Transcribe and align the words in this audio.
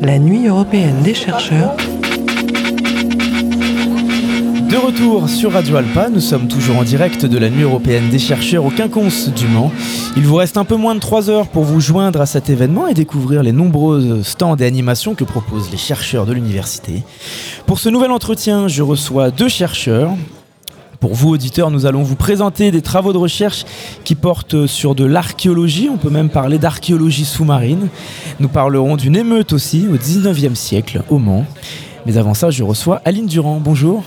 La 0.00 0.18
nuit 0.18 0.46
européenne 0.46 1.02
des 1.02 1.12
chercheurs. 1.12 1.76
De 4.70 4.76
retour 4.76 5.28
sur 5.28 5.52
Radio 5.52 5.76
Alpa, 5.76 6.08
nous 6.08 6.20
sommes 6.20 6.48
toujours 6.48 6.78
en 6.78 6.84
direct 6.84 7.26
de 7.26 7.36
la 7.36 7.50
nuit 7.50 7.64
européenne 7.64 8.08
des 8.08 8.18
chercheurs 8.18 8.64
au 8.64 8.70
Quinconce 8.70 9.28
du 9.28 9.46
Mans. 9.46 9.70
Il 10.16 10.22
vous 10.22 10.36
reste 10.36 10.56
un 10.56 10.64
peu 10.64 10.76
moins 10.76 10.94
de 10.94 11.00
3 11.00 11.28
heures 11.28 11.48
pour 11.48 11.64
vous 11.64 11.80
joindre 11.80 12.22
à 12.22 12.26
cet 12.26 12.48
événement 12.48 12.86
et 12.86 12.94
découvrir 12.94 13.42
les 13.42 13.52
nombreuses 13.52 14.26
stands 14.26 14.56
et 14.56 14.64
animations 14.64 15.14
que 15.14 15.24
proposent 15.24 15.70
les 15.70 15.76
chercheurs 15.76 16.24
de 16.24 16.32
l'université. 16.32 17.02
Pour 17.66 17.78
ce 17.78 17.90
nouvel 17.90 18.10
entretien, 18.10 18.68
je 18.68 18.82
reçois 18.82 19.30
deux 19.30 19.48
chercheurs. 19.48 20.12
Pour 21.00 21.14
vous, 21.14 21.30
auditeurs, 21.30 21.70
nous 21.70 21.86
allons 21.86 22.02
vous 22.02 22.14
présenter 22.14 22.70
des 22.70 22.82
travaux 22.82 23.14
de 23.14 23.18
recherche 23.18 23.64
qui 24.04 24.14
portent 24.14 24.66
sur 24.66 24.94
de 24.94 25.06
l'archéologie, 25.06 25.88
on 25.90 25.96
peut 25.96 26.10
même 26.10 26.28
parler 26.28 26.58
d'archéologie 26.58 27.24
sous-marine. 27.24 27.88
Nous 28.38 28.48
parlerons 28.48 28.96
d'une 28.96 29.16
émeute 29.16 29.54
aussi 29.54 29.88
au 29.88 29.96
19e 29.96 30.54
siècle 30.54 31.02
au 31.08 31.16
Mans. 31.16 31.46
Mais 32.04 32.18
avant 32.18 32.34
ça, 32.34 32.50
je 32.50 32.62
reçois 32.62 33.00
Aline 33.06 33.24
Durand. 33.24 33.60
Bonjour. 33.64 34.04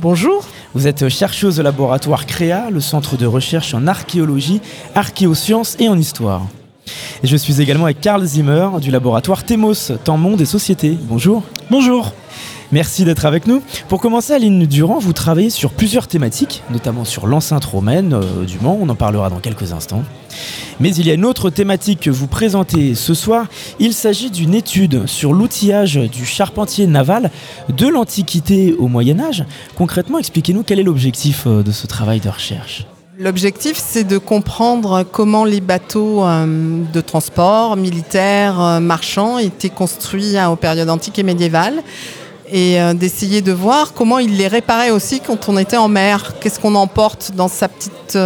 Bonjour. 0.00 0.44
Vous 0.72 0.86
êtes 0.86 1.08
chercheuse 1.08 1.58
au 1.58 1.64
laboratoire 1.64 2.26
CREA, 2.26 2.70
le 2.70 2.80
centre 2.80 3.16
de 3.16 3.26
recherche 3.26 3.74
en 3.74 3.88
archéologie, 3.88 4.60
archéosciences 4.94 5.76
et 5.80 5.88
en 5.88 5.98
histoire. 5.98 6.46
Et 7.22 7.26
je 7.26 7.36
suis 7.36 7.60
également 7.60 7.84
avec 7.84 8.00
Karl 8.00 8.24
Zimmer 8.24 8.68
du 8.80 8.90
laboratoire 8.90 9.44
Temos, 9.44 9.92
Temps 10.04 10.18
Monde 10.18 10.40
et 10.40 10.46
Société. 10.46 10.96
Bonjour. 11.08 11.42
Bonjour. 11.70 12.12
Merci 12.72 13.04
d'être 13.04 13.26
avec 13.26 13.46
nous. 13.46 13.62
Pour 13.88 14.00
commencer, 14.00 14.32
Aline 14.32 14.66
Durand, 14.66 14.98
vous 14.98 15.12
travaillez 15.12 15.50
sur 15.50 15.70
plusieurs 15.70 16.08
thématiques, 16.08 16.62
notamment 16.70 17.04
sur 17.04 17.26
l'enceinte 17.26 17.64
romaine 17.64 18.12
euh, 18.12 18.44
du 18.44 18.58
Mans, 18.58 18.78
on 18.80 18.88
en 18.88 18.94
parlera 18.96 19.30
dans 19.30 19.38
quelques 19.38 19.72
instants. 19.72 20.02
Mais 20.80 20.94
il 20.94 21.06
y 21.06 21.10
a 21.10 21.14
une 21.14 21.24
autre 21.24 21.48
thématique 21.48 22.00
que 22.00 22.10
vous 22.10 22.26
présentez 22.26 22.94
ce 22.94 23.14
soir. 23.14 23.46
Il 23.78 23.94
s'agit 23.94 24.30
d'une 24.30 24.54
étude 24.54 25.06
sur 25.06 25.32
l'outillage 25.32 25.94
du 25.94 26.26
charpentier 26.26 26.86
naval 26.86 27.30
de 27.74 27.86
l'Antiquité 27.86 28.74
au 28.74 28.88
Moyen 28.88 29.20
Âge. 29.20 29.44
Concrètement, 29.76 30.18
expliquez-nous 30.18 30.64
quel 30.64 30.80
est 30.80 30.84
l'objectif 30.84 31.44
euh, 31.46 31.62
de 31.62 31.70
ce 31.70 31.86
travail 31.86 32.20
de 32.20 32.28
recherche. 32.28 32.86
L'objectif, 33.18 33.82
c'est 33.82 34.04
de 34.04 34.18
comprendre 34.18 35.02
comment 35.10 35.46
les 35.46 35.62
bateaux 35.62 36.22
euh, 36.22 36.82
de 36.92 37.00
transport 37.00 37.74
militaires, 37.74 38.60
euh, 38.60 38.78
marchands 38.78 39.38
étaient 39.38 39.70
construits 39.70 40.36
hein, 40.36 40.50
aux 40.50 40.56
périodes 40.56 40.90
antiques 40.90 41.18
et 41.18 41.22
médiévales 41.22 41.82
et 42.52 42.78
euh, 42.78 42.92
d'essayer 42.92 43.40
de 43.40 43.52
voir 43.52 43.94
comment 43.94 44.18
il 44.18 44.36
les 44.36 44.48
réparait 44.48 44.90
aussi 44.90 45.20
quand 45.20 45.48
on 45.48 45.56
était 45.56 45.78
en 45.78 45.88
mer. 45.88 46.34
Qu'est-ce 46.40 46.60
qu'on 46.60 46.74
emporte 46.74 47.32
dans 47.34 47.48
sa 47.48 47.68
petite 47.68 48.18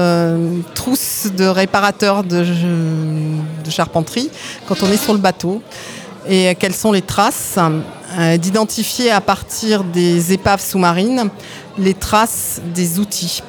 trousse 0.74 1.28
de 1.36 1.44
réparateur 1.44 2.24
de, 2.24 2.44
charpenterie 3.68 4.30
quand 4.66 4.82
on 4.82 4.90
est 4.90 4.96
sur 4.96 5.12
le 5.12 5.20
bateau? 5.20 5.62
Et 6.28 6.54
quelles 6.56 6.74
sont 6.74 6.92
les 6.92 7.00
traces, 7.00 7.58
d'identifier 8.38 9.10
à 9.10 9.20
partir 9.20 9.84
des 9.84 10.32
épaves 10.32 10.60
sous-marines 10.60 11.30
les 11.78 11.94
traces 11.94 12.60
des 12.74 12.98
outils 12.98 13.42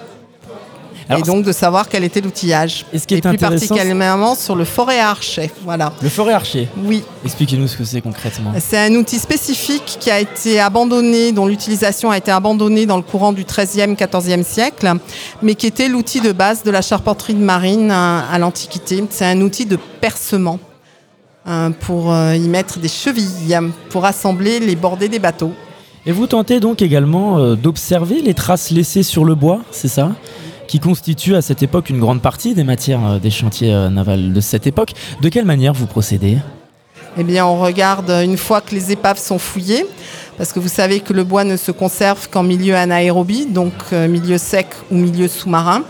et 1.18 1.22
donc 1.22 1.44
de 1.44 1.52
savoir 1.52 1.90
quel 1.90 2.04
était 2.04 2.22
l'outillage. 2.22 2.86
Et, 2.94 3.00
ce 3.00 3.08
qui 3.08 3.16
est 3.16 3.22
plus 3.22 3.38
particulièrement 3.38 4.36
sur 4.36 4.56
le 4.56 4.66
forêt 4.66 5.00
à 5.00 5.10
archet. 5.10 5.52
Voilà. 5.64 5.94
Le 6.02 6.10
forêt 6.10 6.34
archet 6.34 6.68
Oui. 6.84 7.04
Expliquez-nous 7.26 7.68
ce 7.68 7.78
que 7.78 7.84
c'est 7.84 8.02
concrètement. 8.02 8.54
C'est 8.60 8.78
un 8.78 8.94
outil 8.96 9.20
spécifique 9.20 9.98
qui 10.00 10.10
a 10.12 10.20
été 10.20 10.60
abandonné, 10.60 11.32
dont 11.32 11.46
l'utilisation 11.46 12.12
a 12.12 12.18
été 12.18 12.32
abandonnée 12.32 12.86
dans 12.86 12.98
le 12.98 13.04
courant 13.04 13.34
du 13.34 13.44
XIIIe, 13.44 13.96
XIVe 13.96 14.44
siècle, 14.44 14.92
mais 15.42 15.56
qui 15.56 15.68
était 15.68 15.88
l'outil 15.88 16.22
de 16.22 16.32
base 16.32 16.64
de 16.64 16.72
la 16.72 16.82
charpenterie 16.82 17.34
de 17.34 17.44
marine 17.44 17.92
à, 17.92 18.38
l'Antiquité. 18.40 19.04
C'est 19.10 19.26
un 19.26 19.42
outil 19.42 19.66
de 19.66 19.78
percement 20.00 20.60
hein, 21.46 21.72
pour 21.72 22.14
euh, 22.14 22.36
y 22.36 22.48
mettre 22.48 22.80
des 22.80 22.88
chevilles, 22.88 23.58
pour 23.90 24.06
assembler 24.06 24.60
les 24.60 24.76
bordées 24.76 25.10
des 25.10 25.20
bateaux. 25.20 25.54
Et 26.06 26.12
vous 26.12 26.26
tentez 26.26 26.60
donc 26.60 26.82
également 26.82 27.38
euh, 27.38 27.56
d'observer 27.56 28.22
les 28.22 28.34
traces 28.34 28.72
laissées 28.72 29.04
sur 29.04 29.24
le 29.24 29.36
bois, 29.36 29.62
c'est 29.72 29.88
ça? 29.88 30.12
Qui 30.72 30.80
constitue 30.80 31.36
à 31.36 31.42
cette 31.42 31.64
époque 31.64 31.90
une 31.90 32.00
grande 32.00 32.22
partie 32.22 32.54
des 32.54 32.64
matières 32.64 33.06
euh, 33.06 33.20
des 33.20 33.30
chantiers 33.30 33.74
euh, 33.74 33.90
navals 33.90 34.32
de 34.32 34.40
cette 34.40 34.68
époque. 34.68 34.94
De 35.22 35.28
quelle 35.28 35.44
manière 35.44 35.74
vous 35.74 35.86
procédez? 35.86 36.38
Eh 37.18 37.26
bien, 37.26 37.46
on 37.46 37.60
regarde 37.60 38.10
une 38.10 38.38
fois 38.38 38.62
que 38.62 38.74
les 38.74 38.90
épaves 38.94 39.20
sont 39.20 39.38
fouillées, 39.38 39.86
parce 40.38 40.54
que 40.54 40.62
vous 40.62 40.70
savez 40.70 41.02
que 41.02 41.12
le 41.12 41.26
bois 41.26 41.44
ne 41.44 41.58
se 41.58 41.74
conserve 41.74 42.30
qu'en 42.30 42.44
milieu 42.44 42.78
anaérobie, 42.78 43.48
donc 43.48 43.74
euh, 43.92 44.08
milieu 44.08 44.38
sec 44.38 44.68
ou 44.90 44.96
milieu 44.96 45.28
sous-marin. 45.28 45.84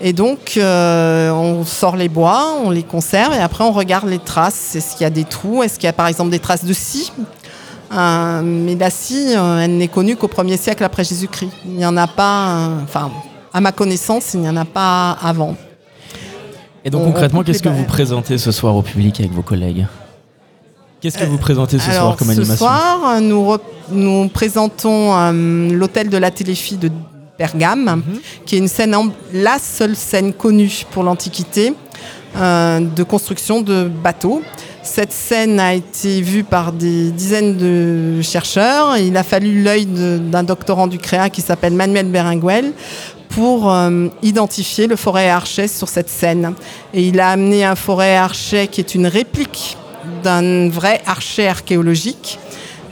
Et 0.00 0.12
donc, 0.12 0.56
on 0.56 1.64
sort 1.64 1.96
les 1.96 2.08
bois, 2.08 2.58
on 2.64 2.70
les 2.70 2.82
conserve 2.82 3.34
et 3.34 3.38
après 3.38 3.62
on 3.62 3.70
regarde 3.70 4.08
les 4.08 4.18
traces. 4.18 4.74
Est-ce 4.74 4.92
qu'il 4.96 5.02
y 5.02 5.06
a 5.06 5.10
des 5.10 5.22
trous? 5.22 5.62
Est-ce 5.62 5.74
qu'il 5.74 5.84
y 5.84 5.88
a 5.88 5.92
par 5.92 6.08
exemple 6.08 6.30
des 6.30 6.40
traces 6.40 6.64
de 6.64 6.72
scie? 6.72 7.12
Mais 7.92 8.74
la 8.74 8.90
scie, 8.90 9.34
elle 9.36 9.76
n'est 9.76 9.86
connue 9.86 10.16
qu'au 10.16 10.26
1er 10.26 10.58
siècle 10.58 10.82
après 10.82 11.04
Jésus-Christ. 11.04 11.52
Il 11.66 11.76
n'y 11.76 11.86
en 11.86 11.96
a 11.96 12.08
pas, 12.08 12.68
à 13.52 13.60
ma 13.60 13.72
connaissance, 13.72 14.34
il 14.34 14.40
n'y 14.40 14.48
en 14.48 14.56
a 14.56 14.64
pas 14.64 15.12
avant. 15.22 15.56
Et 16.84 16.90
donc 16.90 17.04
concrètement, 17.04 17.42
qu'est-ce 17.42 17.62
que 17.62 17.68
vous 17.68 17.84
présentez 17.84 18.38
ce 18.38 18.50
soir 18.50 18.74
au 18.76 18.82
public 18.82 19.20
avec 19.20 19.32
vos 19.32 19.42
collègues 19.42 19.86
Qu'est-ce 21.00 21.18
que 21.18 21.24
vous 21.24 21.38
présentez 21.38 21.80
ce 21.80 21.90
soir 21.90 22.16
comme 22.16 22.30
animation 22.30 22.54
Ce 22.54 22.58
soir, 22.58 23.20
nous, 23.20 23.56
nous 23.90 24.28
présentons 24.28 25.12
euh, 25.16 25.72
l'hôtel 25.72 26.08
de 26.08 26.16
la 26.16 26.30
Téléphie 26.30 26.76
de 26.76 26.90
Pergame, 27.36 28.02
mhm. 28.06 28.20
qui 28.46 28.54
est 28.54 28.58
une 28.58 28.68
scène, 28.68 28.94
la 29.32 29.58
seule 29.58 29.96
scène 29.96 30.32
connue 30.32 30.84
pour 30.92 31.02
l'Antiquité 31.02 31.74
euh, 32.36 32.78
de 32.80 33.02
construction 33.02 33.62
de 33.62 33.88
bateaux. 33.88 34.42
Cette 34.84 35.12
scène 35.12 35.58
a 35.58 35.74
été 35.74 36.20
vue 36.20 36.44
par 36.44 36.72
des 36.72 37.10
dizaines 37.10 37.56
de 37.56 38.22
chercheurs. 38.22 38.96
Il 38.96 39.16
a 39.16 39.22
fallu 39.24 39.62
l'œil 39.62 39.86
d'un 39.86 40.42
doctorant 40.42 40.86
du 40.86 40.98
CREA 40.98 41.30
qui 41.30 41.40
s'appelle 41.40 41.72
Manuel 41.72 42.06
Berenguel 42.06 42.72
pour 43.34 43.72
euh, 43.72 44.08
identifier 44.22 44.86
le 44.86 44.96
forêt 44.96 45.30
archet 45.30 45.68
sur 45.68 45.88
cette 45.88 46.08
scène. 46.08 46.54
Et 46.92 47.06
il 47.08 47.20
a 47.20 47.30
amené 47.30 47.64
un 47.64 47.76
forêt 47.76 48.16
archet 48.16 48.68
qui 48.68 48.80
est 48.80 48.94
une 48.94 49.06
réplique 49.06 49.76
d'un 50.22 50.68
vrai 50.68 51.00
archet 51.06 51.48
archéologique 51.48 52.38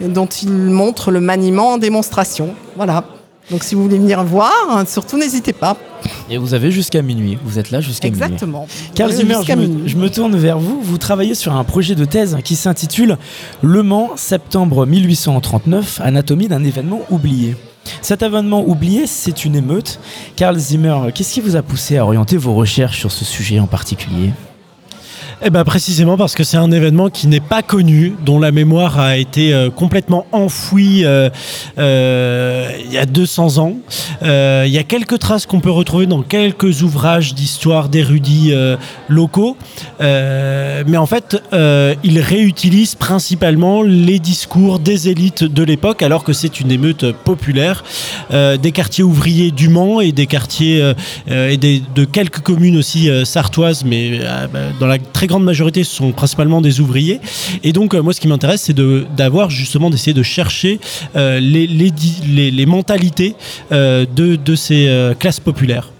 dont 0.00 0.26
il 0.26 0.50
montre 0.50 1.10
le 1.10 1.20
maniement 1.20 1.72
en 1.72 1.78
démonstration. 1.78 2.54
Voilà. 2.76 3.04
Donc 3.50 3.64
si 3.64 3.74
vous 3.74 3.82
voulez 3.82 3.98
venir 3.98 4.22
voir, 4.24 4.52
surtout 4.86 5.18
n'hésitez 5.18 5.52
pas. 5.52 5.76
Et 6.30 6.38
vous 6.38 6.54
avez 6.54 6.70
jusqu'à 6.70 7.02
minuit, 7.02 7.36
vous 7.44 7.58
êtes 7.58 7.70
là 7.70 7.80
jusqu'à 7.80 8.08
minuit. 8.08 8.22
Exactement. 8.22 8.66
Karl 8.94 9.12
Zimmer, 9.12 9.38
je 9.46 9.52
me, 9.52 9.88
je 9.88 9.96
me, 9.96 10.08
tourne 10.08 10.36
vers 10.36 10.58
vous. 10.58 10.80
Vous 10.80 10.98
travaillez 10.98 11.34
sur 11.34 11.54
un 11.54 11.64
projet 11.64 11.94
de 11.94 12.04
thèse 12.04 12.38
qui 12.44 12.56
s'intitule 12.56 13.18
Le 13.60 13.82
Mans, 13.82 14.12
septembre 14.16 14.86
1839, 14.86 16.00
anatomie 16.02 16.48
d'un 16.48 16.64
événement 16.64 17.00
oublié. 17.10 17.56
Cet 18.02 18.22
événement 18.22 18.66
oublié, 18.66 19.06
c'est 19.06 19.44
une 19.44 19.56
émeute. 19.56 19.98
Karl 20.36 20.56
Zimmer, 20.56 21.12
qu'est-ce 21.14 21.34
qui 21.34 21.40
vous 21.40 21.56
a 21.56 21.62
poussé 21.62 21.96
à 21.96 22.04
orienter 22.04 22.36
vos 22.36 22.54
recherches 22.54 22.98
sur 22.98 23.12
ce 23.12 23.24
sujet 23.24 23.60
en 23.60 23.66
particulier? 23.66 24.30
Eh 25.42 25.48
ben 25.48 25.64
précisément 25.64 26.18
parce 26.18 26.34
que 26.34 26.44
c'est 26.44 26.58
un 26.58 26.70
événement 26.70 27.08
qui 27.08 27.26
n'est 27.26 27.40
pas 27.40 27.62
connu, 27.62 28.14
dont 28.26 28.38
la 28.38 28.52
mémoire 28.52 29.00
a 29.00 29.16
été 29.16 29.54
euh, 29.54 29.70
complètement 29.70 30.26
enfouie 30.32 31.06
euh, 31.06 31.30
euh, 31.78 32.70
il 32.84 32.92
y 32.92 32.98
a 32.98 33.06
200 33.06 33.56
ans. 33.56 33.76
il 34.22 34.70
y 34.70 34.76
a 34.76 34.82
quelques 34.82 35.18
traces 35.18 35.46
qu'on 35.46 35.60
peut 35.60 35.70
retrouver 35.70 36.04
dans 36.06 36.22
quelques 36.22 36.82
ouvrages 36.82 37.34
d'histoire 37.34 37.88
d'érudits 37.88 38.52
locaux, 39.08 39.56
mais 39.98 40.96
en 40.96 41.06
fait, 41.06 41.42
il 41.52 42.20
réutilise 42.20 42.94
principalement 42.94 43.82
les 43.82 44.18
discours 44.18 44.78
des 44.78 45.08
élites 45.08 45.44
de 45.44 45.62
l'époque, 45.62 46.02
alors 46.02 46.24
que 46.24 46.32
c'est 46.32 46.60
une 46.60 46.70
émeute 46.70 47.12
populaire 47.12 47.82
des 48.30 48.72
quartiers 48.72 49.04
ouvriers 49.04 49.50
du 49.50 49.68
Mans 49.68 50.00
et 50.00 50.12
des 50.12 50.26
quartiers 50.26 50.92
et 51.28 51.56
de 51.56 52.04
quelques 52.04 52.40
communes 52.40 52.76
aussi 52.76 53.08
sartoises, 53.24 53.84
mais 53.84 54.18
bah, 54.52 54.60
dans 54.78 54.86
la 54.86 54.98
très 54.98 55.29
grande 55.30 55.44
majorité 55.44 55.84
sont 55.84 56.12
principalement 56.12 56.60
des 56.60 56.80
ouvriers. 56.80 57.20
Et 57.62 57.72
donc, 57.72 57.94
euh, 57.94 58.02
moi, 58.02 58.12
ce 58.12 58.20
qui 58.20 58.28
m'intéresse, 58.28 58.62
c'est 58.62 58.76
d'avoir 59.16 59.48
justement 59.48 59.88
d'essayer 59.88 60.12
de 60.12 60.22
chercher 60.22 60.80
euh, 61.16 61.38
les, 61.40 61.66
les, 61.66 62.50
les, 62.50 62.66
mentalités 62.66 63.34
euh, 63.72 64.04
de, 64.14 64.36
de, 64.36 64.54
ces 64.54 65.12
classes 65.18 65.40
populaires. 65.40 65.90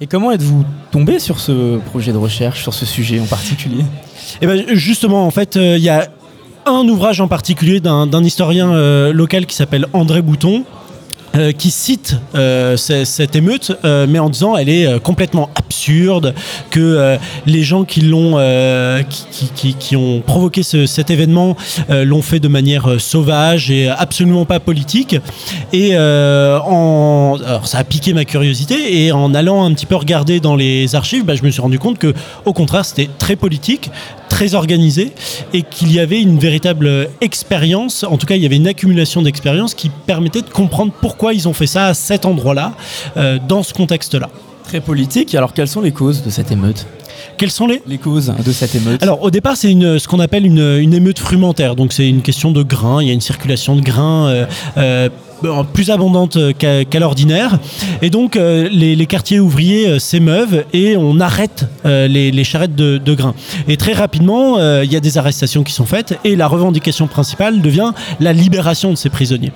Et 0.00 0.06
comment 0.06 0.32
êtes-vous 0.32 0.64
tombé 0.90 1.18
sur 1.18 1.40
ce 1.40 1.76
projet 1.78 2.12
de 2.12 2.16
recherche, 2.16 2.62
sur 2.62 2.72
ce 2.72 2.86
sujet 2.86 3.20
en 3.20 3.26
particulier? 3.26 3.82
Et 4.40 4.42
eh 4.42 4.46
ben 4.46 4.64
justement, 4.72 5.26
en 5.26 5.30
fait, 5.30 5.56
il 5.56 5.82
y 5.82 5.90
a 5.90 6.08
un 6.64 6.88
ouvrage 6.88 7.20
en 7.20 7.28
particulier 7.28 7.80
d'un 7.80 8.24
historien 8.24 9.12
local 9.12 9.44
qui 9.44 9.56
s'appelle 9.56 9.86
André 9.92 10.22
Bouton, 10.22 10.64
euh, 11.36 11.52
qui 11.52 11.70
cite 11.70 12.16
euh, 12.34 12.76
cette 12.76 13.36
émeute, 13.36 13.70
euh, 13.84 14.06
mais 14.08 14.18
en 14.18 14.30
disant 14.30 14.56
elle 14.56 14.68
est 14.68 14.98
complètement 15.00 15.48
absurde, 15.54 16.34
que 16.70 17.16
les 17.46 17.62
gens 17.62 17.84
qui 17.84 18.00
l'ont, 18.00 18.36
qui, 19.78 19.96
ont 19.96 20.20
provoqué 20.20 20.62
ce, 20.62 20.86
cet 20.86 21.10
événement 21.10 21.56
l'ont 21.88 22.22
fait 22.22 22.40
de 22.40 22.48
manière 22.48 23.00
sauvage 23.00 23.70
et 23.70 23.88
absolument 23.88 24.44
pas 24.44 24.60
politique. 24.60 25.16
Et 25.72 25.90
ça 25.92 26.58
a 27.78 27.84
piqué 27.84 28.12
ma 28.12 28.24
curiosité 28.24 29.04
et 29.04 29.12
en 29.12 29.32
allant 29.34 29.64
un 29.64 29.72
petit 29.72 29.86
peu 29.86 29.96
regarder 29.96 30.40
dans 30.40 30.56
les 30.56 30.94
archives, 30.94 31.24
bah, 31.24 31.34
je 31.36 31.44
me 31.44 31.50
suis 31.50 31.62
rendu 31.62 31.78
compte 31.78 31.98
que 31.98 32.12
au 32.44 32.52
contraire 32.52 32.84
c'était 32.84 33.08
très 33.18 33.36
politique, 33.36 33.90
très 34.40 34.54
organisé 34.54 35.12
et 35.52 35.60
qu'il 35.60 35.92
y 35.92 36.00
avait 36.00 36.22
une 36.22 36.38
véritable 36.38 37.10
expérience, 37.20 38.04
en 38.04 38.16
tout 38.16 38.24
cas 38.24 38.36
il 38.36 38.42
y 38.42 38.46
avait 38.46 38.56
une 38.56 38.68
accumulation 38.68 39.20
d'expérience 39.20 39.74
qui 39.74 39.90
permettait 39.90 40.40
de 40.40 40.48
comprendre 40.48 40.94
pourquoi 40.98 41.34
ils 41.34 41.46
ont 41.46 41.52
fait 41.52 41.66
ça 41.66 41.88
à 41.88 41.92
cet 41.92 42.24
endroit-là, 42.24 42.72
euh, 43.18 43.38
dans 43.46 43.62
ce 43.62 43.74
contexte-là. 43.74 44.30
Très 44.64 44.80
politique. 44.80 45.34
Alors, 45.34 45.52
quelles 45.52 45.68
sont 45.68 45.82
les 45.82 45.92
causes 45.92 46.22
de 46.22 46.30
cette 46.30 46.50
émeute? 46.50 46.86
Quels 47.36 47.50
sont 47.50 47.66
les 47.66 47.82
Les 47.86 47.98
causes 47.98 48.32
de 48.42 48.52
cette 48.52 48.74
émeute? 48.74 49.02
Alors 49.02 49.22
au 49.22 49.30
départ 49.30 49.58
c'est 49.58 49.70
une, 49.70 49.98
ce 49.98 50.08
qu'on 50.08 50.20
appelle 50.20 50.46
une, 50.46 50.78
une 50.78 50.94
émeute 50.94 51.18
frumentaire, 51.18 51.76
donc 51.76 51.92
c'est 51.92 52.08
une 52.08 52.22
question 52.22 52.50
de 52.50 52.62
grains, 52.62 53.02
il 53.02 53.08
y 53.08 53.10
a 53.10 53.14
une 53.14 53.20
circulation 53.20 53.76
de 53.76 53.82
grains 53.82 54.28
euh, 54.28 54.46
euh, 54.78 55.08
plus 55.72 55.90
abondante 55.90 56.38
qu'à 56.58 56.84
qu'à 56.84 56.98
l'ordinaire, 56.98 57.58
et 58.02 58.10
donc 58.10 58.36
euh, 58.36 58.68
les, 58.70 59.06
quartiers 59.06 59.40
ouvriers 59.40 59.88
euh, 59.88 59.98
s'émeuvent 59.98 60.64
et 60.72 60.96
on 60.96 61.20
arrête 61.20 61.66
euh, 61.84 62.06
les, 62.08 62.44
charrettes 62.44 62.74
de, 62.74 62.98
de 62.98 63.14
grains. 63.14 63.34
Et 63.68 63.76
très 63.76 63.92
rapidement 63.92 64.58
euh, 64.58 64.82
il 64.84 64.92
y 64.92 64.96
a 64.96 65.00
des 65.00 65.18
arrestations 65.18 65.62
qui 65.62 65.72
sont 65.72 65.86
faites 65.86 66.18
et 66.24 66.36
la 66.36 66.46
revendication 66.46 67.06
principale 67.06 67.60
devient 67.60 67.92
la 68.20 68.32
libération 68.32 68.90
de 68.90 68.96
ces 68.96 69.10
prisonniers, 69.10 69.52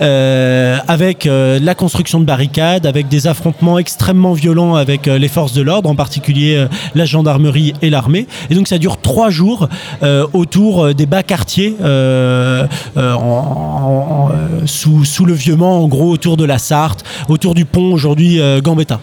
Euh, 0.00 0.78
avec 0.88 1.26
euh, 1.26 1.58
la 1.60 1.74
construction 1.74 2.20
de 2.20 2.24
barricades, 2.24 2.86
avec 2.86 3.08
des 3.08 3.26
affrontements 3.26 3.78
extrêmement 3.78 4.32
violents 4.32 4.74
avec 4.74 5.08
euh, 5.08 5.18
les 5.18 5.28
forces 5.28 5.52
de 5.52 5.62
l'ordre, 5.62 5.88
en 5.90 5.94
particulier 5.94 6.56
euh, 6.56 6.68
la 6.94 7.04
gendarmerie 7.04 7.72
et 7.82 7.90
l'armée. 7.90 8.26
Et 8.50 8.54
donc 8.54 8.68
ça 8.68 8.78
dure 8.78 8.98
trois 9.00 9.30
jours 9.30 9.68
euh, 10.02 10.26
autour 10.32 10.84
euh, 10.84 10.94
des 10.94 11.06
bas 11.06 11.22
quartiers, 11.22 11.76
euh, 11.80 12.66
euh, 12.96 13.14
euh, 13.16 14.66
sous, 14.66 15.04
sous 15.16 15.24
le 15.24 15.32
Vieux-Mans, 15.32 15.82
en 15.82 15.88
gros 15.88 16.10
autour 16.10 16.36
de 16.36 16.44
la 16.44 16.58
Sarthe, 16.58 17.02
autour 17.30 17.54
du 17.54 17.64
pont 17.64 17.90
aujourd'hui 17.90 18.38
euh, 18.38 18.60
Gambetta. 18.60 19.00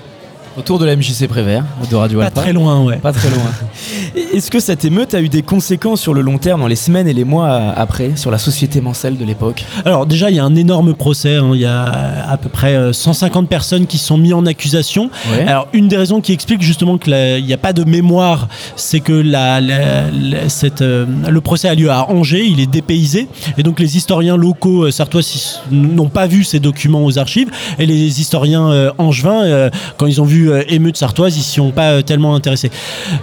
Autour 0.56 0.78
de 0.78 0.86
la 0.86 0.96
MJC 0.96 1.28
Prévert, 1.28 1.64
de 1.90 1.96
Radio 1.96 2.20
Pas 2.20 2.30
très 2.30 2.54
loin, 2.54 2.84
ouais. 2.84 2.98
Pas 2.98 3.12
très 3.12 3.30
loin. 3.32 3.42
Est-ce 4.34 4.52
que 4.52 4.60
cette 4.60 4.86
émeute 4.86 5.16
a 5.16 5.22
eu 5.22 5.28
des 5.28 5.42
conséquences 5.42 6.00
sur 6.00 6.14
le 6.14 6.22
long 6.22 6.38
terme, 6.38 6.62
dans 6.62 6.68
les 6.68 6.76
semaines 6.76 7.08
et 7.08 7.14
les 7.14 7.24
mois 7.24 7.50
après, 7.76 8.12
sur 8.16 8.30
la 8.30 8.38
société 8.38 8.80
mancelle 8.80 9.18
de 9.18 9.26
l'époque 9.26 9.66
Alors 9.84 10.06
déjà, 10.06 10.30
il 10.30 10.36
y 10.36 10.40
a 10.40 10.46
un 10.46 10.54
énorme 10.56 10.94
procès. 10.94 11.38
hein. 11.38 11.52
Il 11.56 11.60
y 11.62 11.66
a 11.66 11.84
à 12.30 12.38
peu 12.38 12.50
près 12.50 12.76
euh, 12.76 12.94
150 12.94 13.50
personnes 13.50 13.88
qui 13.88 13.98
sont 13.98 14.18
mises 14.18 14.34
en 14.36 14.46
accusation. 14.46 15.10
Ouais. 15.32 15.42
Alors 15.48 15.68
une 15.74 15.88
des 15.88 15.98
raisons 15.98 16.22
qui 16.22 16.34
explique 16.34 16.62
justement 16.62 17.00
qu'il 17.00 17.14
n'y 17.44 17.54
a 17.54 17.58
pas 17.58 17.74
de 17.74 17.84
mémoire, 17.84 18.48
c'est 18.76 19.00
que 19.00 19.14
la, 19.14 19.60
la- 19.60 20.12
la- 20.12 20.50
cette, 20.50 20.84
euh, 20.84 21.08
le 21.30 21.42
procès 21.42 21.68
a 21.68 21.74
lieu 21.74 21.90
à 21.90 22.12
Angers, 22.12 22.46
il 22.46 22.60
est 22.60 22.68
dépaysé, 22.70 23.28
et 23.58 23.64
donc 23.64 23.80
les 23.80 23.98
historiens 23.98 24.38
locaux 24.38 24.84
euh, 24.86 24.92
sartois 24.92 25.22
n'ont 25.72 26.10
pas 26.10 26.28
vu 26.28 26.44
ces 26.44 26.60
documents 26.60 27.04
aux 27.06 27.18
archives, 27.18 27.50
et 27.80 27.88
les 27.88 28.22
historiens 28.22 28.70
euh, 28.70 28.92
angevins, 29.00 29.44
euh, 29.44 29.70
quand 29.98 30.06
ils 30.06 30.22
ont 30.22 30.26
vu 30.26 30.43
euh, 30.52 30.64
émeute 30.68 30.98
sartoise, 30.98 31.38
ils 31.38 31.44
s'y 31.44 31.60
ont 31.60 31.72
pas 31.72 31.92
euh, 31.92 32.02
tellement 32.02 32.36
intéressés. 32.36 32.72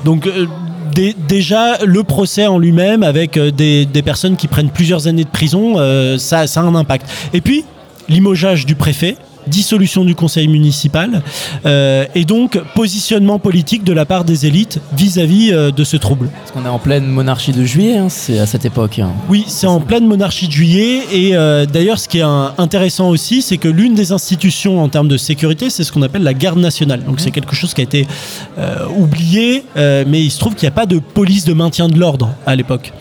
Donc 0.04 0.26
euh, 0.26 0.46
dé- 0.94 1.16
déjà, 1.28 1.78
le 1.84 2.02
procès 2.04 2.46
en 2.46 2.58
lui-même, 2.58 3.02
avec 3.02 3.38
des, 3.38 3.86
personnes 4.04 4.36
qui 4.36 4.48
prennent 4.48 4.70
plusieurs 4.70 5.06
années 5.06 5.24
de 5.24 5.28
prison, 5.28 5.76
ça, 6.18 6.46
ça 6.46 6.60
a 6.60 6.64
un 6.64 6.74
impact. 6.74 7.06
Et 7.32 7.40
puis, 7.40 7.64
limogeage 8.08 8.66
du 8.66 8.74
préfet, 8.74 9.16
dissolution 9.46 10.04
du 10.04 10.14
conseil 10.14 10.48
municipal, 10.48 11.22
euh, 11.66 12.04
et 12.14 12.24
donc 12.24 12.58
positionnement 12.74 13.38
politique 13.38 13.84
de 13.84 13.92
la 13.92 14.04
part 14.04 14.24
des 14.24 14.46
élites 14.46 14.78
vis-à-vis 14.96 15.52
euh, 15.52 15.70
de 15.70 15.84
ce 15.84 15.96
trouble. 15.96 16.28
Parce 16.40 16.50
qu'on 16.52 16.64
est 16.64 16.72
en 16.72 16.78
pleine 16.78 17.06
monarchie 17.06 17.52
de 17.52 17.64
juillet, 17.64 17.96
hein, 17.98 18.08
c'est 18.08 18.38
à 18.38 18.46
cette 18.46 18.64
époque. 18.64 18.98
hein. 18.98 19.10
Oui, 19.28 19.44
c'est 19.46 19.66
en 19.66 19.80
pleine 19.80 20.06
monarchie 20.06 20.46
de 20.48 20.52
juillet. 20.52 21.00
Et 21.12 21.36
euh, 21.36 21.66
d'ailleurs, 21.66 21.98
ce 21.98 22.08
qui 22.08 22.18
est 22.18 22.22
un- 22.22 22.52
intéressant 22.58 23.08
aussi, 23.08 23.42
c'est 23.42 23.56
que 23.58 23.68
l'une 23.68 23.94
des 23.94 24.12
institutions 24.12 24.82
en 24.82 24.88
termes 24.88 25.08
de 25.08 25.16
sécurité, 25.16 25.70
c'est 25.70 25.84
ce 25.84 25.92
qu'on 25.92 26.02
appelle 26.02 26.22
la 26.22 26.34
garde 26.34 26.58
nationale. 26.58 27.04
Donc 27.04 27.20
c'est 27.20 27.30
quelque 27.30 27.54
chose 27.54 27.74
qui 27.74 27.80
a 27.80 27.84
été 27.84 28.06
euh, 28.58 28.86
oublié, 28.98 29.64
mais 29.76 30.22
il 30.24 30.30
se 30.30 30.38
trouve 30.38 30.54
qu'il 30.54 30.66
n'y 30.66 30.72
a 30.72 30.74
pas 30.74 30.86
de 30.86 30.98
police 30.98 31.44
de 31.44 31.52
maintien 31.52 31.88
de 31.88 31.98
l'ordre 31.98 32.30
à 32.46 32.56
l'époque, 32.56 32.92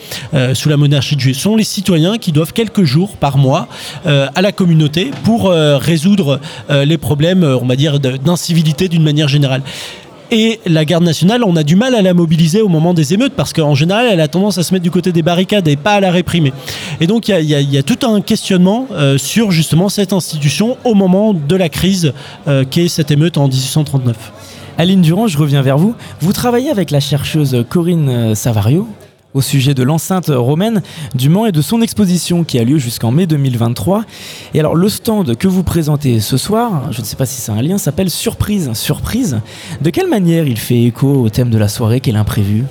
sous 0.54 0.70
la 0.70 0.78
monarchie 0.78 1.16
de 1.16 1.22
juillet. 1.22 1.34
Ce 1.36 1.42
sont 1.42 1.56
les 1.56 1.64
citoyens 1.64 2.18
qui 2.18 2.32
doivent 2.32 2.54
quelques 2.54 2.84
jours 2.84 3.12
par 3.18 3.38
mois 3.38 3.68
à 4.06 4.42
la 4.42 4.52
communauté 4.52 5.12
pour 5.24 5.50
résoudre 5.52 6.29
euh, 6.70 6.86
les 6.86 6.98
problèmes, 6.98 7.44
euh, 7.44 7.58
on 7.58 7.66
va 7.66 7.76
d'incivilité 7.76 8.88
d'une 8.88 9.04
manière 9.04 9.28
générale. 9.28 9.62
Et 10.32 10.60
la 10.68 10.86
garde 10.86 11.04
nationale, 11.04 11.44
on 11.44 11.56
a 11.56 11.64
du 11.64 11.76
mal 11.76 11.96
à 11.96 12.04
la 12.04 12.14
mobiliser 12.14 12.62
au 12.62 12.68
moment 12.68 12.94
des 12.94 13.16
émeutes 13.16 13.34
parce 13.36 13.52
qu'en 13.52 13.74
général, 13.74 14.06
elle 14.12 14.22
a 14.22 14.28
tendance 14.28 14.60
à 14.60 14.64
se 14.64 14.74
mettre 14.74 14.84
du 14.84 14.92
côté 14.92 15.12
des 15.12 15.24
barricades 15.24 15.68
et 15.68 15.76
pas 15.76 15.94
à 15.94 16.00
la 16.00 16.12
réprimer. 16.12 16.54
Et 17.02 17.08
donc, 17.08 17.30
il 17.30 17.42
y 17.46 17.78
a- 17.78 17.84
tout 17.84 17.98
un 18.06 18.22
questionnement 18.22 18.88
euh, 18.92 19.18
sur 19.18 19.50
justement 19.50 19.90
cette 19.90 20.14
institution 20.14 20.78
au 20.84 20.94
moment 20.94 21.34
de 21.34 21.56
la 21.56 21.68
crise 21.70 22.14
euh, 22.48 22.64
qu'est 22.70 22.90
cette 22.90 23.10
émeute 23.10 23.38
en 23.40 23.48
1839. 23.48 24.16
Aline 24.78 25.02
Durand, 25.02 25.28
je 25.28 25.38
reviens 25.38 25.64
vers 25.64 25.80
vous. 25.80 25.96
Vous 26.22 26.32
travaillez 26.34 26.70
avec 26.70 26.92
la 26.92 27.00
chercheuse 27.00 27.66
Corinne 27.68 28.36
Savario 28.36 28.88
au 29.34 29.42
sujet 29.42 29.74
de 29.74 29.84
l'enceinte 29.84 30.28
romaine 30.34 30.82
du 31.14 31.30
Mans 31.30 31.46
et 31.46 31.52
de 31.52 31.62
son 31.62 31.82
exposition 31.82 32.44
qui 32.44 32.58
a 32.58 32.64
lieu 32.64 32.78
jusqu'en 32.80 33.12
mai 33.12 33.28
2023. 33.28 34.04
Et 34.54 34.60
alors 34.60 34.76
le 34.76 34.90
stand 34.90 35.36
que 35.38 35.48
vous 35.48 35.64
présentez 35.64 36.20
ce 36.20 36.38
soir, 36.38 36.92
je 36.92 37.02
ne 37.02 37.06
sais 37.06 37.16
pas 37.16 37.26
si 37.28 37.40
c'est 37.40 37.52
un 37.52 37.62
lien, 37.62 37.78
s'appelle 37.78 38.10
Surprise. 38.10 38.72
Surprise. 38.74 39.40
De 39.82 39.90
quelle 39.92 40.08
manière 40.10 40.48
il 40.48 40.58
fait 40.58 40.84
écho 40.84 41.08
au 41.26 41.30
thème 41.30 41.50
de 41.52 41.58
la 41.58 41.68
soirée 41.68 42.00
qu'est 42.00 42.12
l'imprévu? 42.12 42.64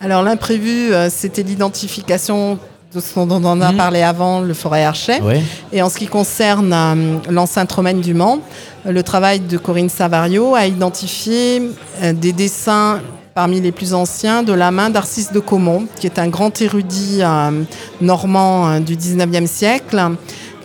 Alors 0.00 0.22
l'imprévu, 0.22 0.94
euh, 0.94 1.10
c'était 1.10 1.42
l'identification 1.42 2.58
de 2.94 3.00
ce 3.00 3.14
dont 3.20 3.40
on 3.44 3.60
a 3.60 3.70
Mhm. 3.70 3.76
parlé 3.76 4.02
avant, 4.02 4.40
le 4.40 4.54
forêt 4.54 4.82
archet. 4.84 5.20
Ouais. 5.20 5.42
Et 5.72 5.82
en 5.82 5.88
ce 5.90 5.98
qui 5.98 6.06
concerne 6.06 6.72
euh, 6.72 7.16
l'enceinte 7.28 7.70
romaine 7.70 8.00
du 8.00 8.14
Mans, 8.14 8.40
le 8.86 9.02
travail 9.02 9.40
de 9.40 9.58
Corinne 9.58 9.90
Savario 9.90 10.54
a 10.54 10.66
identifié 10.66 11.62
euh, 12.02 12.12
des 12.14 12.32
dessins 12.32 13.00
parmi 13.34 13.60
les 13.60 13.72
plus 13.72 13.94
anciens 13.94 14.42
de 14.42 14.52
la 14.52 14.70
main 14.70 14.90
d'Arcis 14.90 15.28
de 15.32 15.40
Caumont, 15.40 15.86
qui 15.98 16.06
est 16.06 16.18
un 16.18 16.28
grand 16.28 16.60
érudit 16.60 17.18
euh, 17.20 17.62
normand 18.00 18.68
euh, 18.68 18.80
du 18.80 18.96
19e 18.96 19.46
siècle, 19.46 20.00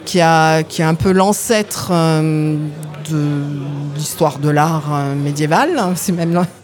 qui, 0.06 0.19
est 0.19 0.21
un 0.23 0.94
peu 0.95 1.12
l'ancêtre 1.12 1.89
euh, 1.91 2.56
de 3.09 3.27
l'histoire 3.95 4.39
de 4.39 4.50
l'art 4.50 4.89
médiéval. 5.15 5.73
Là- 5.75 5.94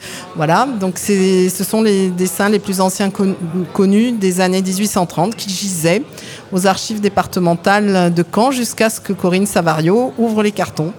voilà. 0.35 0.67
Donc 0.79 0.97
ce 0.97 1.63
sont 1.63 1.81
les 1.81 2.09
dessins 2.09 2.49
les 2.49 2.59
plus 2.59 2.81
anciens 2.81 3.09
con- 3.09 3.35
connus 3.73 4.11
des 4.11 4.41
années 4.41 4.61
1830 4.61 5.35
qui 5.35 5.49
gisaient 5.49 6.03
aux 6.51 6.67
archives 6.67 7.01
départementales 7.01 8.13
de 8.13 8.23
Caen 8.33 8.51
jusqu'à 8.51 8.89
ce 8.89 8.99
que 8.99 9.13
Corinne 9.13 9.45
Savario 9.47 10.13
ouvre 10.17 10.43
les 10.43 10.51
cartons. 10.51 10.93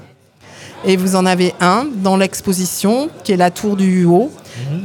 Et 0.85 0.97
vous 0.97 1.15
en 1.15 1.27
avez 1.27 1.55
un 1.61 1.87
dans 2.03 2.17
l'exposition, 2.17 3.09
qui 3.25 3.33
est 3.33 3.37
la 3.37 3.51
tour 3.51 3.77
du 3.77 4.03
Huot, 4.03 4.31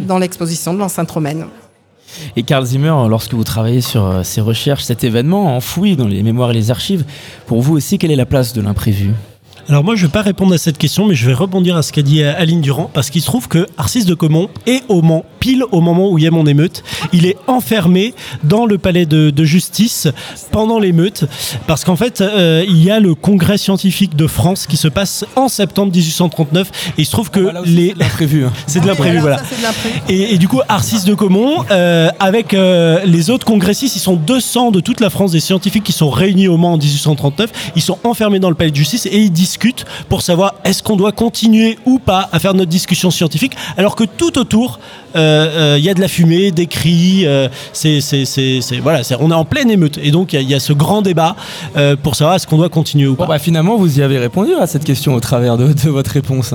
dans 0.02 0.20
l'exposition 0.20 0.74
de 0.74 0.80
l'enceinte 0.80 1.10
romaine. 1.10 1.46
Et 2.36 2.44
Karl 2.44 2.66
Zimmer, 2.66 2.94
lorsque 3.10 3.34
vous 3.34 3.44
travaillez 3.44 3.82
sur 3.82 4.06
euh, 4.06 4.24
ces 4.24 4.42
recherches, 4.42 4.84
cet 4.84 5.04
événement 5.04 5.56
enfoui 5.56 5.96
dans 5.96 6.08
les 6.08 6.24
mémoires 6.24 6.52
et 6.52 6.54
les 6.54 6.72
archives, 6.72 7.04
pour 7.46 7.62
vous 7.62 7.76
aussi, 7.76 7.98
quelle 7.98 8.12
est 8.12 8.16
la 8.16 8.26
place 8.26 8.54
de 8.54 8.62
l'imprévu? 8.62 9.12
Alors 9.70 9.84
moi, 9.84 9.98
je 9.98 10.06
vais 10.06 10.12
pas 10.12 10.22
répondre 10.22 10.54
à 10.54 10.58
cette 10.58 10.78
question, 10.78 11.06
mais 11.06 11.14
je 11.14 11.26
vais 11.28 11.34
rebondir 11.34 11.76
à 11.76 11.82
ce 11.84 11.92
qu'a 11.92 12.02
dit 12.02 12.24
Aline 12.24 12.62
Durand, 12.62 12.90
parce 12.94 13.10
qu'il 13.10 13.20
se 13.22 13.26
trouve 13.26 13.50
que 13.50 13.68
Arcis 13.78 14.06
de 14.06 14.14
Caumont 14.14 14.48
est 14.66 14.82
au 14.88 15.02
Mans, 15.02 15.26
pile 15.42 15.66
au 15.74 15.82
moment 15.82 16.10
où 16.10 16.18
il 16.18 16.24
y 16.24 16.28
a 16.28 16.32
mon 16.32 16.46
émeute. 16.46 16.84
Il 17.12 17.26
est 17.26 17.36
enfermé 17.48 18.14
dans 18.46 18.66
le 18.66 18.78
palais 18.78 19.06
de, 19.06 19.30
de 19.30 19.44
justice 19.44 20.08
pendant 20.54 20.80
l'émeute, 20.80 21.26
parce 21.68 21.84
qu'en 21.84 21.98
fait, 21.98 22.22
euh, 22.22 22.64
il 22.66 22.82
y 22.82 22.90
a 22.90 23.02
le 23.02 23.14
congrès 23.14 23.58
scientifique 23.58 24.16
de 24.16 24.26
France 24.26 24.68
qui 24.68 24.78
se 24.78 24.88
passe 24.88 25.26
en 25.36 25.50
septembre 25.50 25.92
1839, 25.94 26.72
et 26.98 27.02
il 27.02 27.06
se 27.06 27.12
trouve 27.12 27.30
que 27.30 27.52
les... 27.66 27.94
l'imprévu. 27.98 28.46
hein. 28.46 28.54
C'est 28.68 28.80
de 28.80 28.88
l'imprévu, 28.88 29.18
Voilà, 29.20 29.36
voilà. 29.36 29.38
ça, 29.40 29.46
c'est 29.50 29.58
de 29.58 29.64
l'imprévu. 29.64 29.96
Et, 30.08 30.34
et 30.34 30.38
du 30.38 30.48
coup, 30.48 30.62
Arcis 30.70 31.04
de 31.06 31.14
Caumont, 31.14 31.66
euh, 31.72 32.08
avec 32.22 32.54
euh, 32.54 33.02
les 33.04 33.30
autres 33.30 33.46
congressistes, 33.46 33.98
ils 33.98 34.00
sont 34.00 34.16
200 34.16 34.72
de 34.72 34.80
toute 34.80 35.02
la 35.02 35.10
France 35.10 35.34
des 35.34 35.42
scientifiques 35.42 35.84
qui 35.84 35.92
sont 35.92 36.10
réunis 36.10 36.48
au 36.48 36.56
Mans 36.56 36.72
en 36.74 36.78
1839. 36.78 37.74
Ils 37.76 37.82
sont 37.82 37.98
enfermés 38.06 38.40
dans 38.40 38.48
le 38.50 38.56
palais 38.56 38.72
de 38.72 38.76
justice 38.78 39.06
et 39.08 39.18
ils 39.20 39.30
discutent 39.30 39.57
pour 40.10 40.22
savoir 40.22 40.56
est-ce 40.64 40.82
qu'on 40.84 40.96
doit 40.96 41.12
continuer 41.12 41.78
ou 41.86 42.00
pas 42.00 42.30
à 42.32 42.40
faire 42.40 42.54
notre 42.54 42.70
discussion 42.70 43.12
scientifique, 43.12 43.54
alors 43.78 43.96
que 43.96 44.04
tout 44.04 44.38
autour, 44.40 44.80
euh, 45.16 45.74
euh, 45.74 45.76
il 45.78 45.84
y 45.86 45.90
a 45.90 45.94
de 45.94 46.02
la 46.02 46.08
fumée, 46.08 46.52
des 46.52 46.68
cris. 46.68 47.26
euh, 47.26 47.48
c'est, 47.74 48.02
c'est, 48.02 48.26
c'est, 48.26 48.62
c'est- 48.62 48.78
voilà, 48.80 49.02
on 49.20 49.32
est 49.32 49.34
en 49.34 49.46
pleine 49.46 49.70
émeute. 49.72 49.98
Et 50.02 50.12
donc, 50.12 50.34
il 50.34 50.36
y 50.36 50.40
a- 50.40 50.42
il 50.42 50.50
y, 50.50 50.56
a 50.56 50.60
ce 50.60 50.74
grand 50.74 51.02
débat 51.02 51.36
euh, 51.76 51.96
pour 52.02 52.16
savoir 52.16 52.36
est-ce 52.36 52.48
qu'on 52.48 52.58
doit 52.58 52.70
continuer 52.70 53.08
ou 53.08 53.16
pas. 53.16 53.26
Bon 53.26 53.30
bah 53.34 53.40
finalement 53.40 53.76
vous 53.78 54.00
y 54.00 54.02
avez 54.02 54.18
répondu 54.18 54.54
à 54.54 54.68
cette 54.68 54.84
question 54.84 55.14
au 55.14 55.20
travers 55.20 55.58
de, 55.58 55.74
de 55.74 55.90
votre 55.90 56.12
réponse. 56.12 56.54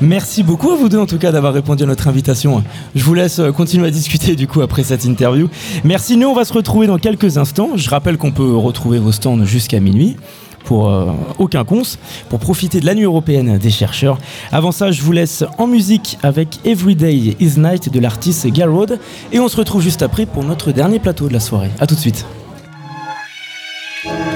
Merci 0.00 0.42
beaucoup 0.42 0.70
à 0.70 0.76
vous 0.76 0.88
deux 0.88 0.98
en 0.98 1.06
tout 1.06 1.18
cas 1.18 1.32
d'avoir 1.32 1.52
répondu 1.52 1.82
à 1.82 1.86
notre 1.86 2.08
invitation. 2.08 2.62
Je 2.94 3.04
vous 3.04 3.12
laisse 3.14 3.40
continuer 3.56 3.88
à 3.88 3.90
discuter 3.90 4.36
du 4.36 4.46
coup 4.46 4.62
après 4.62 4.82
cette 4.84 5.04
interview. 5.04 5.48
Merci, 5.84 6.16
nous 6.16 6.28
on 6.28 6.34
va 6.34 6.44
se 6.44 6.52
retrouver 6.52 6.86
dans 6.86 6.98
quelques 6.98 7.36
instants. 7.38 7.70
Je 7.76 7.90
rappelle 7.90 8.16
qu'on 8.16 8.30
peut 8.32 8.56
retrouver 8.56 8.98
vos 8.98 9.12
stands 9.12 9.44
jusqu'à 9.44 9.80
minuit 9.80 10.16
pour 10.64 10.88
euh, 10.88 11.12
aucun 11.38 11.64
cons, 11.64 11.82
pour 12.28 12.38
profiter 12.38 12.80
de 12.80 12.86
la 12.86 12.94
nuit 12.94 13.04
européenne 13.04 13.58
des 13.58 13.70
chercheurs. 13.70 14.18
Avant 14.52 14.72
ça, 14.72 14.90
je 14.90 15.02
vous 15.02 15.12
laisse 15.12 15.44
en 15.58 15.66
musique 15.66 16.18
avec 16.22 16.60
Everyday 16.64 17.36
is 17.40 17.58
Night 17.58 17.92
de 17.92 18.00
l'artiste 18.00 18.46
Garrod 18.48 18.98
et 19.32 19.40
on 19.40 19.48
se 19.48 19.56
retrouve 19.56 19.82
juste 19.82 20.02
après 20.02 20.26
pour 20.26 20.44
notre 20.44 20.72
dernier 20.72 20.98
plateau 20.98 21.28
de 21.28 21.32
la 21.32 21.40
soirée. 21.40 21.70
A 21.80 21.86
tout 21.86 21.94
de 21.94 22.00
suite. 22.00 22.24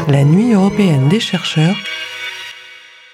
La 0.09 0.25
nuit 0.25 0.53
européenne 0.53 1.09
des 1.09 1.21
chercheurs 1.21 1.77